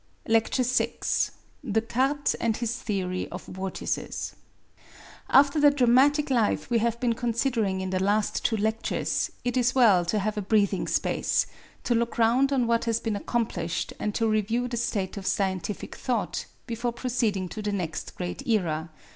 LECTURE 0.27 0.63
VI 0.63 0.93
DESCARTES 1.73 2.33
AND 2.39 2.57
HIS 2.57 2.81
THEORY 2.81 3.29
OF 3.29 3.43
VORTICES 3.45 4.35
After 5.29 5.59
the 5.59 5.69
dramatic 5.69 6.31
life 6.31 6.71
we 6.71 6.79
have 6.79 6.99
been 6.99 7.13
considering 7.13 7.81
in 7.81 7.91
the 7.91 8.01
last 8.03 8.43
two 8.43 8.57
lectures, 8.57 9.29
it 9.45 9.55
is 9.55 9.75
well 9.75 10.03
to 10.05 10.17
have 10.17 10.37
a 10.37 10.41
breathing 10.41 10.87
space, 10.87 11.45
to 11.83 11.93
look 11.93 12.17
round 12.17 12.51
on 12.51 12.65
what 12.65 12.85
has 12.85 12.99
been 12.99 13.15
accomplished, 13.15 13.93
and 13.99 14.15
to 14.15 14.27
review 14.27 14.67
the 14.67 14.75
state 14.75 15.17
of 15.17 15.27
scientific 15.27 15.93
thought, 15.95 16.47
before 16.65 16.91
proceeding 16.93 17.47
to 17.49 17.61
the 17.61 17.71
next 17.71 18.15
great 18.15 18.47
era. 18.47 18.89